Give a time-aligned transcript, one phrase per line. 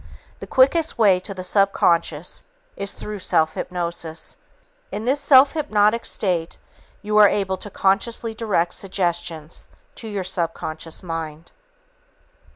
[0.39, 2.41] The quickest way to the subconscious
[2.75, 4.35] is through self hypnosis.
[4.91, 6.57] In this self hypnotic state,
[7.03, 11.51] you are able to consciously direct suggestions to your subconscious mind.